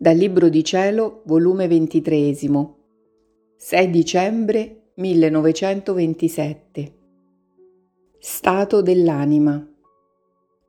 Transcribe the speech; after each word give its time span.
Dal 0.00 0.16
Libro 0.16 0.48
di 0.48 0.62
Cielo, 0.62 1.22
volume 1.24 1.66
23, 1.66 2.32
6 2.32 3.90
dicembre 3.90 4.90
1927. 4.94 6.92
Stato 8.20 8.80
dell'anima. 8.80 9.68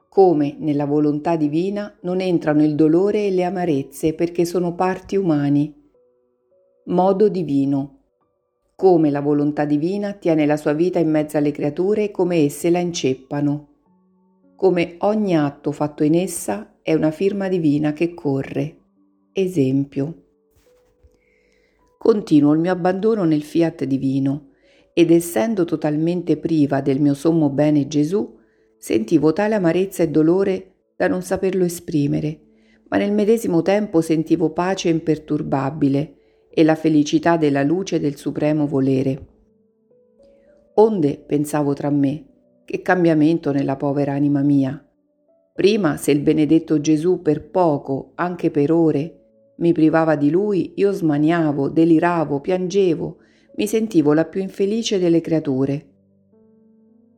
Come 0.10 0.56
nella 0.57 0.86
volontà 0.86 1.36
divina 1.36 1.96
non 2.02 2.21
entrano 2.21 2.64
il 2.64 2.74
dolore 2.74 3.28
e 3.28 3.30
le 3.30 3.44
amarezze 3.44 4.16
perché 4.16 4.46
sono 4.46 4.74
parti 4.74 5.16
umani. 5.16 5.80
Modo 6.86 7.30
divino. 7.30 7.98
Come 8.75 9.11
la 9.11 9.21
volontà 9.21 9.66
divina 9.66 10.14
tiene 10.14 10.48
la 10.48 10.57
sua 10.57 10.74
vita 10.74 10.98
in 10.98 11.11
mezzo 11.11 11.38
alle 11.38 11.52
creature 11.52 12.10
come 12.10 12.38
esse 12.38 12.71
la 12.71 12.80
inceppano. 12.80 13.68
Come 14.56 14.96
ogni 15.02 15.38
atto 15.38 15.71
fatto 15.71 16.04
in 16.04 16.16
essa 16.16 16.78
è 16.82 16.96
una 16.96 17.11
firma 17.11 17.48
divina 17.48 17.93
che 17.93 18.16
corre 18.16 18.78
esempio. 19.33 20.24
Continuo 21.97 22.54
il 22.54 22.60
mio 22.60 22.71
abbandono 22.71 23.24
nel 23.24 23.43
fiat 23.43 23.83
divino 23.83 24.50
ed 24.93 25.11
essendo 25.11 25.65
totalmente 25.65 26.37
priva 26.37 26.82
del 26.82 27.00
mio 27.00 27.14
sommo 27.14 27.50
bene 27.50 27.87
Gesù, 27.87 28.37
sentivo 28.78 29.34
tale 29.34 29.56
amarezza 29.56 30.04
e 30.04 30.10
dolore 30.10 30.73
da 30.96 31.07
non 31.07 31.21
saperlo 31.21 31.64
esprimere, 31.64 32.39
ma 32.89 32.97
nel 32.97 33.11
medesimo 33.11 33.61
tempo 33.61 34.02
sentivo 34.02 34.52
pace 34.52 34.89
imperturbabile 34.89 36.16
e 36.50 36.64
la 36.64 36.75
felicità 36.75 37.38
della 37.38 37.64
luce 37.64 38.00
del 38.00 38.16
supremo 38.16 38.66
volere. 38.66 39.28
Onde 40.75 41.17
pensavo 41.17 41.73
tra 41.73 41.89
me, 41.89 42.25
che 42.66 42.81
cambiamento 42.81 43.52
nella 43.52 43.75
povera 43.75 44.14
anima 44.14 44.42
mia. 44.42 44.84
Prima, 45.54 45.98
se 45.98 46.11
il 46.11 46.20
benedetto 46.20 46.80
Gesù 46.80 47.22
per 47.22 47.50
poco, 47.50 48.11
anche 48.16 48.50
per 48.50 48.72
ore, 48.72 49.19
mi 49.60 49.74
privava 49.74 50.16
di 50.16 50.30
lui, 50.30 50.74
io 50.76 50.92
smaniavo, 50.92 51.70
deliravo, 51.70 52.40
piangevo, 52.40 53.18
mi 53.56 53.68
sentivo 53.68 54.14
la 54.14 54.26
più 54.26 54.42
infelice 54.42 55.00
delle 55.00 55.22
creature. 55.22 55.88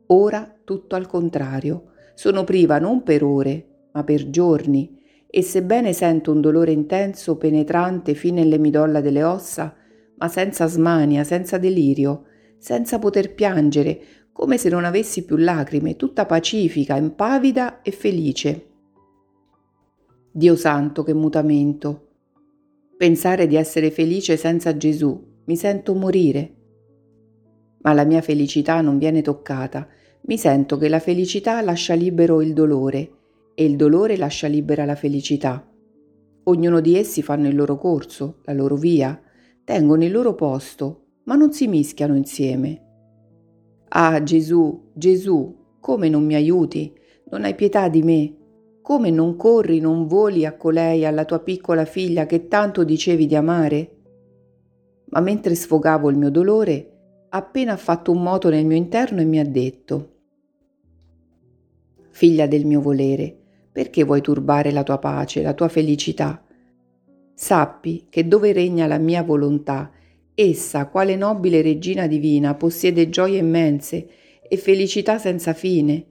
Ora 0.06 0.52
tutto 0.64 0.96
al 0.96 1.06
contrario, 1.06 1.92
sono 2.14 2.44
priva 2.44 2.78
non 2.78 3.02
per 3.02 3.22
ore, 3.22 3.66
ma 3.92 4.02
per 4.02 4.28
giorni, 4.28 4.98
e 5.26 5.42
sebbene 5.42 5.92
sento 5.92 6.32
un 6.32 6.40
dolore 6.40 6.72
intenso, 6.72 7.36
penetrante 7.36 8.14
fin 8.14 8.34
nelle 8.34 8.58
midolla 8.58 9.00
delle 9.00 9.22
ossa, 9.22 9.74
ma 10.16 10.28
senza 10.28 10.66
smania, 10.66 11.24
senza 11.24 11.58
delirio, 11.58 12.24
senza 12.58 12.98
poter 12.98 13.34
piangere, 13.34 14.00
come 14.32 14.58
se 14.58 14.68
non 14.68 14.84
avessi 14.84 15.24
più 15.24 15.36
lacrime, 15.36 15.96
tutta 15.96 16.26
pacifica, 16.26 16.96
impavida 16.96 17.82
e 17.82 17.92
felice. 17.92 18.66
Dio 20.32 20.56
santo, 20.56 21.02
che 21.02 21.14
mutamento! 21.14 22.08
Pensare 22.96 23.46
di 23.46 23.56
essere 23.56 23.90
felice 23.90 24.36
senza 24.36 24.76
Gesù, 24.76 25.20
mi 25.44 25.56
sento 25.56 25.94
morire. 25.94 26.54
Ma 27.82 27.92
la 27.92 28.04
mia 28.04 28.20
felicità 28.20 28.80
non 28.80 28.98
viene 28.98 29.22
toccata, 29.22 29.88
mi 30.22 30.38
sento 30.38 30.76
che 30.76 30.88
la 30.88 31.00
felicità 31.00 31.60
lascia 31.62 31.94
libero 31.94 32.42
il 32.42 32.52
dolore 32.52 33.10
e 33.54 33.64
il 33.64 33.76
dolore 33.76 34.16
lascia 34.16 34.46
libera 34.46 34.84
la 34.84 34.94
felicità. 34.94 35.68
Ognuno 36.44 36.80
di 36.80 36.96
essi 36.96 37.22
fanno 37.22 37.48
il 37.48 37.56
loro 37.56 37.76
corso, 37.76 38.38
la 38.44 38.52
loro 38.52 38.76
via, 38.76 39.20
tengono 39.64 40.04
il 40.04 40.12
loro 40.12 40.34
posto, 40.34 41.06
ma 41.24 41.34
non 41.34 41.52
si 41.52 41.66
mischiano 41.66 42.14
insieme. 42.14 42.82
Ah 43.88 44.22
Gesù, 44.22 44.90
Gesù, 44.94 45.56
come 45.80 46.08
non 46.08 46.24
mi 46.24 46.34
aiuti? 46.34 46.92
Non 47.30 47.44
hai 47.44 47.54
pietà 47.54 47.88
di 47.88 48.02
me? 48.02 48.36
Come 48.82 49.10
non 49.10 49.36
corri, 49.36 49.78
non 49.78 50.08
voli 50.08 50.44
a 50.44 50.56
colei, 50.56 51.04
alla 51.06 51.24
tua 51.24 51.38
piccola 51.38 51.84
figlia 51.84 52.26
che 52.26 52.48
tanto 52.48 52.82
dicevi 52.82 53.26
di 53.26 53.36
amare? 53.36 53.90
Ma 55.10 55.20
mentre 55.20 55.54
sfogavo 55.54 56.10
il 56.10 56.16
mio 56.16 56.30
dolore, 56.30 56.90
appena 57.28 57.74
ha 57.74 57.76
fatto 57.76 58.10
un 58.10 58.20
moto 58.20 58.50
nel 58.50 58.66
mio 58.66 58.76
interno 58.76 59.20
e 59.20 59.24
mi 59.24 59.38
ha 59.38 59.46
detto 59.46 60.08
Figlia 62.10 62.46
del 62.46 62.66
mio 62.66 62.80
volere, 62.80 63.34
perché 63.70 64.02
vuoi 64.02 64.20
turbare 64.20 64.72
la 64.72 64.82
tua 64.82 64.98
pace, 64.98 65.42
la 65.42 65.54
tua 65.54 65.68
felicità? 65.68 66.44
Sappi 67.34 68.06
che 68.10 68.26
dove 68.26 68.52
regna 68.52 68.88
la 68.88 68.98
mia 68.98 69.22
volontà, 69.22 69.92
essa, 70.34 70.88
quale 70.88 71.14
nobile 71.14 71.62
regina 71.62 72.08
divina, 72.08 72.54
possiede 72.56 73.08
gioie 73.08 73.38
immense 73.38 74.08
e 74.48 74.56
felicità 74.56 75.18
senza 75.18 75.52
fine 75.52 76.06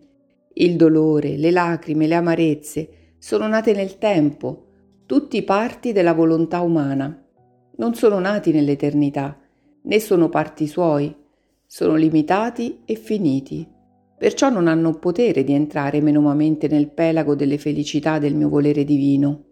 il 0.54 0.76
dolore, 0.76 1.38
le 1.38 1.52
lacrime, 1.52 2.08
le 2.08 2.16
amarezze 2.16 2.90
sono 3.18 3.48
nate 3.48 3.74
nel 3.74 3.98
tempo, 3.98 4.66
tutti 5.06 5.44
parti 5.44 5.92
della 5.92 6.14
volontà 6.14 6.62
umana. 6.62 7.24
Non 7.76 7.94
sono 7.94 8.20
nati 8.20 8.52
nell'eternità, 8.52 9.40
né 9.84 10.00
sono 10.00 10.30
parti 10.30 10.68
suoi, 10.68 11.16
sono 11.66 11.96
limitati 11.96 12.82
e 12.86 12.96
finiti. 12.96 13.68
Perciò 14.18 14.50
non 14.50 14.68
hanno 14.68 14.98
potere 15.00 15.44
di 15.44 15.54
entrare 15.54 16.02
menomamente 16.02 16.68
nel 16.68 16.90
pelago 16.90 17.36
delle 17.36 17.58
felicità 17.58 18.20
del 18.20 18.36
mio 18.36 18.50
volere 18.50 18.84
divino. 18.84 19.44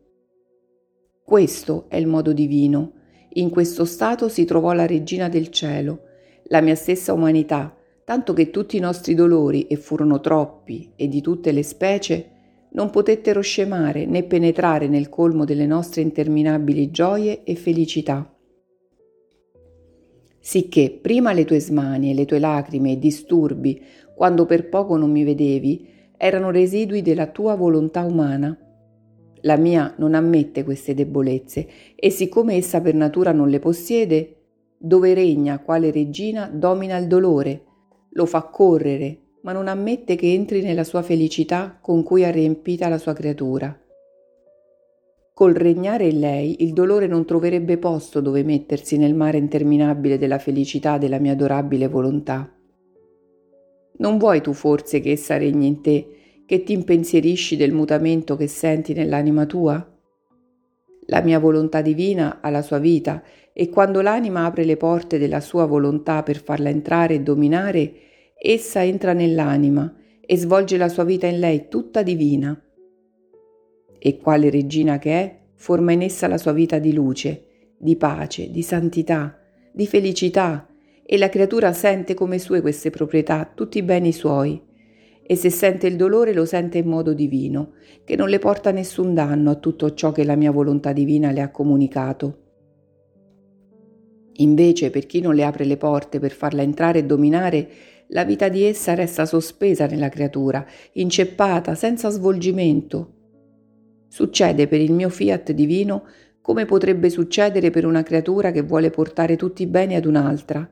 Questo 1.24 1.86
è 1.88 1.96
il 1.96 2.08
modo 2.08 2.34
divino. 2.34 2.94
In 3.34 3.50
questo 3.50 3.86
stato 3.86 4.30
si 4.30 4.46
trovò 4.46 4.74
la 4.74 4.86
regina 4.86 5.30
del 5.30 5.50
cielo, 5.50 6.02
la 6.46 6.62
mia 6.62 6.76
stessa 6.76 7.14
umanità, 7.14 7.76
tanto 8.10 8.34
che 8.34 8.50
tutti 8.50 8.76
i 8.76 8.80
nostri 8.80 9.14
dolori, 9.14 9.68
e 9.68 9.76
furono 9.76 10.20
troppi, 10.20 10.94
e 10.96 11.08
di 11.08 11.22
tutte 11.22 11.52
le 11.52 11.62
specie, 11.62 12.30
non 12.72 12.90
potettero 12.90 13.40
scemare 13.42 14.08
né 14.08 14.24
penetrare 14.24 14.88
nel 14.88 15.10
colmo 15.10 15.46
delle 15.46 15.68
nostre 15.68 16.02
interminabili 16.02 16.90
gioie 16.90 17.44
e 17.44 17.54
felicità. 17.54 18.36
Sicché 20.40 20.90
prima 21.00 21.34
le 21.34 21.46
tue 21.46 21.60
smanie, 21.60 22.16
le 22.16 22.26
tue 22.26 22.40
lacrime 22.40 22.94
e 22.94 22.98
disturbi, 22.98 23.80
quando 24.16 24.48
per 24.48 24.70
poco 24.70 24.98
non 24.98 25.12
mi 25.12 25.24
vedevi, 25.24 25.88
erano 26.18 26.50
residui 26.50 27.04
della 27.04 27.28
tua 27.28 27.54
volontà 27.54 28.02
umana. 28.02 28.58
La 29.42 29.56
mia 29.56 29.94
non 29.98 30.16
ammette 30.16 30.64
queste 30.64 30.96
debolezze 30.96 31.68
e 31.96 32.10
siccome 32.10 32.56
essa 32.56 32.82
per 32.82 32.96
natura 32.96 33.34
non 33.34 33.50
le 33.50 33.60
possiede, 33.60 34.38
dove 34.80 35.14
regna 35.14 35.60
quale 35.60 35.92
regina 35.92 36.50
domina 36.52 36.98
il 36.98 37.06
dolore, 37.06 37.66
lo 38.12 38.26
fa 38.26 38.44
correre, 38.44 39.20
ma 39.42 39.52
non 39.52 39.68
ammette 39.68 40.16
che 40.16 40.34
entri 40.34 40.62
nella 40.62 40.84
sua 40.84 41.02
felicità 41.02 41.78
con 41.82 42.04
cui 42.04 42.24
ha 42.26 42.32
riempita 42.32 42.90
la 42.90 42.98
sua 42.98 43.14
creatura. 43.14 43.78
Col 45.34 45.54
regnare 45.54 46.08
in 46.08 46.20
lei 46.20 46.64
il 46.64 46.74
dolore 46.74 47.08
non 47.08 47.26
troverebbe 47.26 47.78
posto 47.78 48.20
dove 48.20 48.44
mettersi 48.44 48.98
nel 48.98 49.16
mare 49.16 49.38
interminabile 49.38 50.18
della 50.18 50.38
felicità 50.38 50.98
della 50.98 51.18
mia 51.20 51.32
adorabile 51.32 51.88
volontà. 51.88 52.54
Non 54.00 54.18
vuoi 54.18 54.42
tu 54.42 54.52
forse 54.54 55.00
che 55.00 55.12
essa 55.12 55.38
regni 55.38 55.68
in 55.68 55.82
te, 55.82 56.44
che 56.46 56.64
ti 56.64 56.74
impensierisci 56.74 57.56
del 57.56 57.72
mutamento 57.72 58.36
che 58.36 58.48
senti 58.48 58.94
nell'anima 58.94 59.46
tua? 59.46 59.99
La 61.10 61.22
mia 61.22 61.40
volontà 61.40 61.82
divina 61.82 62.40
ha 62.40 62.50
la 62.50 62.62
sua 62.62 62.78
vita 62.78 63.24
e 63.52 63.70
quando 63.70 64.02
l'anima 64.02 64.46
apre 64.46 64.64
le 64.64 64.78
porte 64.78 65.18
della 65.18 65.42
sua 65.42 65.66
volontà 65.66 66.22
per 66.24 66.42
farla 66.42 66.70
entrare 66.70 67.16
e 67.16 67.22
dominare, 67.22 67.94
essa 68.40 68.84
entra 68.84 69.14
nell'anima 69.14 69.94
e 70.22 70.38
svolge 70.38 70.78
la 70.78 70.88
sua 70.88 71.04
vita 71.04 71.26
in 71.26 71.40
lei 71.40 71.68
tutta 71.68 72.04
divina. 72.04 72.60
E 73.98 74.18
quale 74.18 74.50
regina 74.50 75.00
che 75.00 75.12
è, 75.12 75.40
forma 75.56 75.92
in 75.92 76.04
essa 76.04 76.28
la 76.28 76.38
sua 76.38 76.54
vita 76.54 76.78
di 76.78 76.94
luce, 76.94 77.74
di 77.78 77.96
pace, 77.96 78.52
di 78.52 78.62
santità, 78.62 79.38
di 79.74 79.88
felicità, 79.88 80.68
e 81.04 81.18
la 81.18 81.30
creatura 81.30 81.74
sente 81.74 82.14
come 82.14 82.38
sue 82.38 82.62
queste 82.62 82.92
proprietà, 82.92 83.52
tutti 83.52 83.80
i 83.80 83.84
beni 83.84 84.14
suoi, 84.14 84.62
e 85.32 85.36
se 85.36 85.52
sente 85.52 85.86
il 85.86 85.96
dolore 85.96 86.34
lo 86.34 86.44
sente 86.44 86.80
in 86.80 86.88
modo 86.88 87.14
divino, 87.14 87.74
che 88.04 88.16
non 88.16 88.30
le 88.30 88.40
porta 88.40 88.72
nessun 88.72 89.14
danno 89.14 89.52
a 89.52 89.56
tutto 89.58 89.94
ciò 89.94 90.12
che 90.12 90.24
la 90.24 90.36
mia 90.36 90.50
volontà 90.50 90.92
divina 90.92 91.30
le 91.30 91.42
ha 91.42 91.52
comunicato. 91.52 92.38
Invece, 94.38 94.90
per 94.90 95.06
chi 95.06 95.22
non 95.22 95.36
le 95.36 95.44
apre 95.44 95.66
le 95.66 95.78
porte 95.78 96.18
per 96.18 96.32
farla 96.32 96.64
entrare 96.64 96.98
e 96.98 97.06
dominare, 97.06 97.70
la 98.08 98.26
vita 98.26 98.50
di 98.50 98.64
essa 98.64 98.96
resta 98.96 99.28
sospesa 99.28 99.86
nella 99.86 100.10
creatura, 100.10 100.66
inceppata, 100.94 101.76
senza 101.76 102.10
svolgimento. 102.10 103.14
Succede 104.08 104.68
per 104.68 104.82
il 104.82 104.94
mio 104.94 105.10
fiat 105.10 105.52
divino 105.52 106.06
come 106.42 106.66
potrebbe 106.66 107.12
succedere 107.12 107.70
per 107.70 107.86
una 107.86 108.02
creatura 108.02 108.50
che 108.50 108.64
vuole 108.64 108.90
portare 108.90 109.36
tutti 109.36 109.62
i 109.62 109.68
beni 109.68 109.94
ad 109.94 110.06
un'altra, 110.06 110.68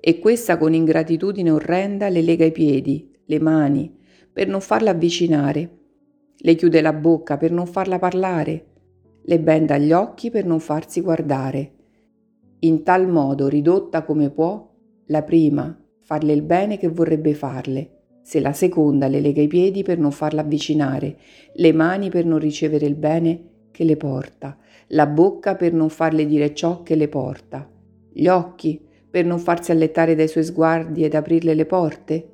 e 0.00 0.18
questa 0.18 0.58
con 0.58 0.74
ingratitudine 0.74 1.52
orrenda 1.52 2.08
le 2.08 2.22
lega 2.22 2.44
i 2.44 2.50
piedi, 2.50 3.11
le 3.24 3.40
mani, 3.40 3.96
per 4.32 4.48
non 4.48 4.60
farla 4.60 4.90
avvicinare, 4.90 5.78
le 6.36 6.54
chiude 6.54 6.80
la 6.80 6.92
bocca 6.92 7.36
per 7.36 7.50
non 7.52 7.66
farla 7.66 7.98
parlare, 7.98 8.66
le 9.24 9.40
benda 9.40 9.78
gli 9.78 9.92
occhi 9.92 10.30
per 10.30 10.44
non 10.44 10.60
farsi 10.60 11.00
guardare 11.00 11.80
in 12.64 12.84
tal 12.84 13.08
modo 13.08 13.48
ridotta 13.48 14.04
come 14.04 14.30
può, 14.30 14.70
la 15.06 15.22
prima 15.22 15.76
farle 16.00 16.32
il 16.32 16.42
bene 16.42 16.78
che 16.78 16.88
vorrebbe 16.88 17.34
farle, 17.34 17.90
se 18.22 18.38
la 18.38 18.52
seconda 18.52 19.08
le 19.08 19.20
lega 19.20 19.42
i 19.42 19.48
piedi 19.48 19.82
per 19.82 19.98
non 19.98 20.12
farla 20.12 20.42
avvicinare, 20.42 21.16
le 21.54 21.72
mani 21.72 22.08
per 22.08 22.24
non 22.24 22.38
ricevere 22.38 22.86
il 22.86 22.94
bene 22.94 23.40
che 23.72 23.82
le 23.82 23.96
porta, 23.96 24.56
la 24.88 25.06
bocca 25.06 25.56
per 25.56 25.72
non 25.72 25.88
farle 25.88 26.24
dire 26.24 26.54
ciò 26.54 26.82
che 26.82 26.94
le 26.94 27.08
porta, 27.08 27.68
gli 28.12 28.28
occhi 28.28 28.80
per 29.10 29.24
non 29.24 29.40
farsi 29.40 29.72
allettare 29.72 30.14
dai 30.14 30.28
suoi 30.28 30.44
sguardi 30.44 31.02
ed 31.02 31.14
aprirle 31.14 31.54
le 31.54 31.66
porte? 31.66 32.28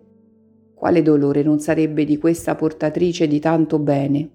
Quale 0.78 1.02
dolore 1.02 1.42
non 1.42 1.58
sarebbe 1.58 2.04
di 2.04 2.18
questa 2.18 2.54
portatrice 2.54 3.26
di 3.26 3.40
tanto 3.40 3.80
bene? 3.80 4.30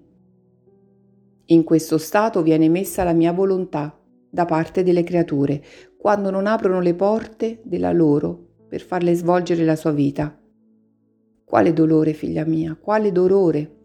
In 1.46 1.64
questo 1.64 1.96
stato 1.96 2.42
viene 2.42 2.68
messa 2.68 3.02
la 3.02 3.14
mia 3.14 3.32
volontà 3.32 3.98
da 4.28 4.44
parte 4.44 4.82
delle 4.82 5.04
creature, 5.04 5.64
quando 5.96 6.28
non 6.28 6.46
aprono 6.46 6.80
le 6.80 6.92
porte 6.92 7.62
della 7.62 7.92
loro 7.92 8.48
per 8.68 8.82
farle 8.82 9.14
svolgere 9.14 9.64
la 9.64 9.74
sua 9.74 9.92
vita. 9.92 10.38
Quale 11.46 11.72
dolore, 11.72 12.12
figlia 12.12 12.44
mia, 12.44 12.76
quale 12.78 13.10
dolore! 13.10 13.76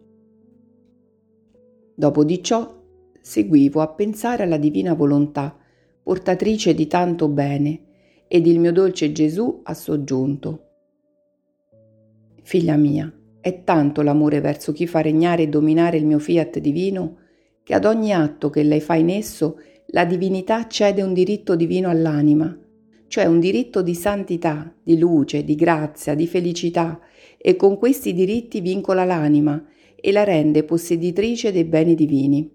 Dopo 1.94 2.24
di 2.24 2.42
ciò 2.42 2.78
seguivo 3.22 3.80
a 3.80 3.88
pensare 3.88 4.42
alla 4.42 4.58
divina 4.58 4.92
volontà, 4.92 5.56
portatrice 6.02 6.74
di 6.74 6.86
tanto 6.86 7.26
bene, 7.28 7.84
ed 8.28 8.46
il 8.46 8.60
mio 8.60 8.72
dolce 8.72 9.12
Gesù 9.12 9.60
ha 9.62 9.72
soggiunto. 9.72 10.64
Figlia 12.50 12.74
mia, 12.74 13.08
è 13.40 13.62
tanto 13.62 14.02
l'amore 14.02 14.40
verso 14.40 14.72
chi 14.72 14.88
fa 14.88 15.00
regnare 15.00 15.44
e 15.44 15.48
dominare 15.48 15.98
il 15.98 16.04
mio 16.04 16.18
fiat 16.18 16.58
divino, 16.58 17.18
che 17.62 17.74
ad 17.74 17.84
ogni 17.84 18.12
atto 18.12 18.50
che 18.50 18.64
lei 18.64 18.80
fa 18.80 18.96
in 18.96 19.08
esso, 19.08 19.60
la 19.90 20.04
divinità 20.04 20.66
cede 20.66 21.00
un 21.02 21.12
diritto 21.12 21.54
divino 21.54 21.88
all'anima, 21.88 22.58
cioè 23.06 23.26
un 23.26 23.38
diritto 23.38 23.82
di 23.82 23.94
santità, 23.94 24.74
di 24.82 24.98
luce, 24.98 25.44
di 25.44 25.54
grazia, 25.54 26.16
di 26.16 26.26
felicità, 26.26 26.98
e 27.38 27.54
con 27.54 27.78
questi 27.78 28.12
diritti 28.12 28.60
vincola 28.60 29.04
l'anima 29.04 29.64
e 29.94 30.10
la 30.10 30.24
rende 30.24 30.64
posseditrice 30.64 31.52
dei 31.52 31.62
beni 31.62 31.94
divini. 31.94 32.50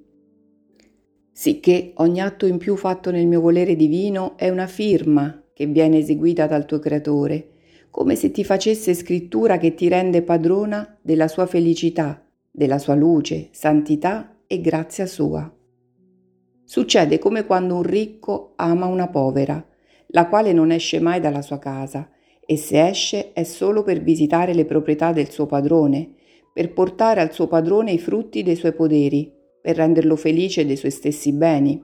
Sicché 1.32 1.94
ogni 1.96 2.20
atto 2.20 2.46
in 2.46 2.58
più 2.58 2.76
fatto 2.76 3.12
nel 3.12 3.28
mio 3.28 3.40
volere 3.40 3.78
divino 3.78 4.36
è 4.36 4.50
una 4.50 4.68
firma 4.68 5.42
che 5.54 5.66
viene 5.68 6.00
eseguita 6.00 6.48
dal 6.48 6.66
tuo 6.66 6.80
creatore, 6.80 7.52
come 7.96 8.18
se 8.18 8.30
ti 8.30 8.44
facesse 8.44 8.94
scrittura 8.94 9.58
che 9.58 9.74
ti 9.74 9.88
rende 9.88 10.22
padrona 10.22 10.98
della 11.02 11.30
sua 11.30 11.46
felicità, 11.46 12.22
della 12.52 12.78
sua 12.78 12.94
luce, 12.94 13.48
santità 13.52 14.36
e 14.48 14.60
grazia 14.60 15.06
sua. 15.06 15.50
Succede 16.66 17.20
come 17.20 17.46
quando 17.46 17.76
un 17.76 17.84
ricco 17.84 18.52
ama 18.58 18.88
una 18.88 19.08
povera, 19.08 19.66
la 20.08 20.28
quale 20.28 20.52
non 20.52 20.72
esce 20.72 21.00
mai 21.00 21.22
dalla 21.22 21.42
sua 21.42 21.58
casa, 21.58 22.10
e 22.46 22.58
se 22.58 22.86
esce 22.86 23.32
è 23.32 23.44
solo 23.46 23.82
per 23.82 24.04
visitare 24.04 24.54
le 24.54 24.66
proprietà 24.66 25.14
del 25.14 25.30
suo 25.30 25.46
padrone, 25.46 26.16
per 26.52 26.74
portare 26.74 27.22
al 27.22 27.32
suo 27.32 27.48
padrone 27.48 27.94
i 27.94 27.98
frutti 27.98 28.44
dei 28.44 28.58
suoi 28.58 28.74
poderi, 28.74 29.32
per 29.62 29.78
renderlo 29.78 30.18
felice 30.18 30.66
dei 30.66 30.76
suoi 30.76 30.92
stessi 30.92 31.32
beni. 31.32 31.82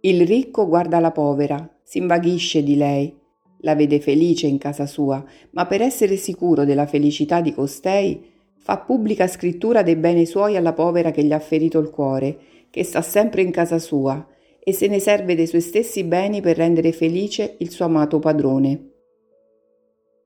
Il 0.00 0.26
ricco 0.26 0.66
guarda 0.66 1.00
la 1.00 1.12
povera, 1.12 1.70
si 1.82 1.98
invaghisce 1.98 2.62
di 2.62 2.76
lei, 2.76 3.19
la 3.62 3.74
vede 3.74 4.00
felice 4.00 4.46
in 4.46 4.58
casa 4.58 4.86
sua, 4.86 5.24
ma 5.50 5.66
per 5.66 5.82
essere 5.82 6.16
sicuro 6.16 6.64
della 6.64 6.86
felicità 6.86 7.40
di 7.40 7.52
costei, 7.52 8.22
fa 8.56 8.78
pubblica 8.78 9.26
scrittura 9.26 9.82
dei 9.82 9.96
beni 9.96 10.26
suoi 10.26 10.56
alla 10.56 10.72
povera 10.72 11.10
che 11.10 11.24
gli 11.24 11.32
ha 11.32 11.38
ferito 11.38 11.78
il 11.78 11.90
cuore, 11.90 12.38
che 12.70 12.84
sta 12.84 13.02
sempre 13.02 13.42
in 13.42 13.50
casa 13.50 13.78
sua, 13.78 14.26
e 14.62 14.72
se 14.72 14.86
ne 14.86 14.98
serve 15.00 15.34
dei 15.34 15.46
suoi 15.46 15.62
stessi 15.62 16.04
beni 16.04 16.40
per 16.40 16.56
rendere 16.56 16.92
felice 16.92 17.56
il 17.58 17.70
suo 17.70 17.86
amato 17.86 18.18
padrone. 18.18 18.88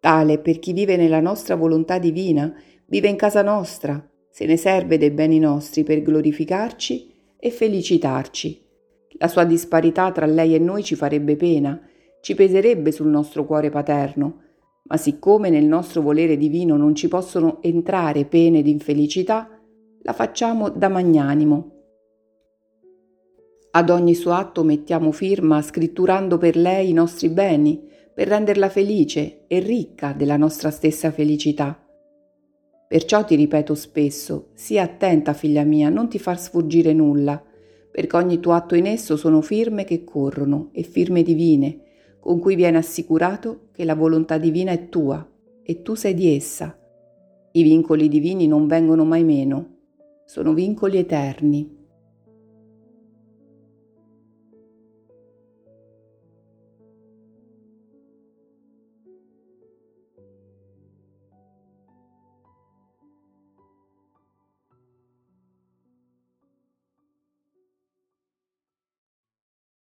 Tale 0.01 0.39
per 0.39 0.59
chi 0.59 0.73
vive 0.73 0.97
nella 0.97 1.21
nostra 1.21 1.55
volontà 1.55 1.99
divina, 1.99 2.53
vive 2.87 3.09
in 3.09 3.17
casa 3.17 3.43
nostra, 3.43 4.07
se 4.31 4.45
ne 4.47 4.57
serve 4.57 4.99
dei 4.99 5.13
beni 5.13 5.39
nostri 5.39 5.85
per 5.85 6.03
glorificarci 6.03 7.13
e 7.39 7.51
felicitarci. 7.51 8.63
La 9.19 9.29
sua 9.29 9.45
disparità 9.45 10.11
tra 10.11 10.27
lei 10.27 10.55
e 10.55 10.59
noi 10.59 10.83
ci 10.83 10.97
farebbe 10.97 11.37
pena, 11.37 11.81
ci 12.25 12.35
peserebbe 12.35 12.91
sul 12.91 13.09
nostro 13.09 13.45
cuore 13.45 13.69
paterno, 13.69 14.41
ma 14.85 14.97
siccome 14.97 15.51
nel 15.51 15.67
nostro 15.67 16.01
volere 16.01 16.39
divino 16.39 16.75
non 16.79 16.95
ci 16.95 17.07
possono 17.07 17.61
entrare 17.61 18.25
pene 18.25 18.63
di 18.63 18.71
infelicità, 18.71 19.61
la 20.01 20.13
facciamo 20.15 20.71
da 20.71 20.89
magnanimo. 20.89 21.73
Ad 23.73 23.91
ogni 23.91 24.15
suo 24.15 24.33
atto 24.33 24.65
mettiamo 24.65 25.13
firma 25.13 25.61
scritturando 25.61 26.39
per 26.39 26.57
lei 26.57 26.89
i 26.89 26.93
nostri 26.95 27.29
beni, 27.29 27.87
per 28.15 28.29
renderla 28.29 28.71
felice 28.71 29.45
e 29.47 29.59
ricca 29.59 30.15
della 30.15 30.39
nostra 30.39 30.71
stessa 30.71 31.11
felicità. 31.11 31.79
Perciò 32.89 33.23
ti 33.27 33.35
ripeto 33.35 33.75
spesso, 33.75 34.49
sii 34.55 34.79
attenta 34.79 35.35
figlia 35.35 35.65
mia, 35.65 35.91
non 35.91 36.09
ti 36.09 36.19
far 36.19 36.41
sfuggire 36.41 36.95
nulla, 36.95 37.43
perché 37.91 38.17
ogni 38.17 38.41
tuo 38.41 38.55
atto 38.55 38.75
in 38.75 38.87
esso 38.87 39.19
sono 39.19 39.43
firme 39.43 39.85
che 39.85 40.05
corrono 40.05 40.71
e 40.73 40.85
firme 40.85 41.23
divine, 41.23 41.84
con 42.25 42.39
cui 42.39 42.55
viene 42.55 42.79
assicurato 42.79 43.69
che 43.71 43.85
la 43.85 43.95
volontà 43.95 44.39
divina 44.39 44.73
è 44.73 44.89
tua 44.89 45.31
e 45.63 45.83
tu 45.83 45.95
sei 45.95 46.15
di 46.15 46.35
essa. 46.35 46.75
I 47.53 47.63
vincoli 47.63 48.09
divini 48.09 48.47
non 48.47 48.67
vengono 48.67 49.05
mai 49.05 49.23
meno, 49.25 49.81
sono 50.25 50.55
vincoli 50.55 50.97
eterni. 50.97 51.84